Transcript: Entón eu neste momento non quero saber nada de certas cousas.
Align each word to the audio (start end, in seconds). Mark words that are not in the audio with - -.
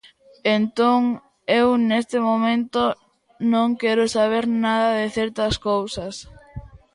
Entón 0.57 1.01
eu 1.59 1.67
neste 1.89 2.17
momento 2.29 2.81
non 3.53 3.67
quero 3.81 4.03
saber 4.15 4.43
nada 4.65 4.89
de 4.99 5.07
certas 5.17 5.53
cousas. 5.69 6.13